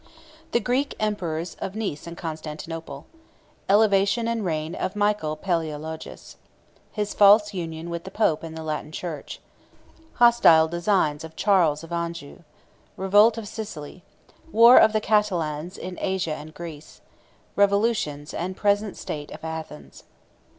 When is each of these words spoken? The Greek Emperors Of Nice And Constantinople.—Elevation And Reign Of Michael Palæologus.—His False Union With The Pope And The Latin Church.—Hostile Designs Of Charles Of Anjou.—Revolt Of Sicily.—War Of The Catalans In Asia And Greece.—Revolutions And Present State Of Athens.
The 0.51 0.59
Greek 0.59 0.95
Emperors 0.99 1.53
Of 1.61 1.75
Nice 1.75 2.07
And 2.07 2.17
Constantinople.—Elevation 2.17 4.27
And 4.27 4.43
Reign 4.43 4.73
Of 4.73 4.95
Michael 4.95 5.37
Palæologus.—His 5.37 7.13
False 7.13 7.53
Union 7.53 7.87
With 7.91 8.03
The 8.05 8.09
Pope 8.09 8.41
And 8.41 8.57
The 8.57 8.63
Latin 8.63 8.91
Church.—Hostile 8.91 10.67
Designs 10.69 11.23
Of 11.23 11.35
Charles 11.35 11.83
Of 11.83 11.91
Anjou.—Revolt 11.91 13.37
Of 13.37 13.47
Sicily.—War 13.47 14.79
Of 14.79 14.93
The 14.93 15.01
Catalans 15.01 15.77
In 15.77 15.99
Asia 16.01 16.33
And 16.33 16.55
Greece.—Revolutions 16.55 18.33
And 18.33 18.57
Present 18.57 18.97
State 18.97 19.29
Of 19.29 19.43
Athens. 19.43 20.05